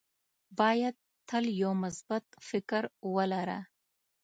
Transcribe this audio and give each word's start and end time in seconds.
باید 0.59 0.95
تل 1.29 1.45
یو 1.61 1.71
مثبت 1.83 2.23
فکر 2.49 2.83
ولره. 3.13 3.59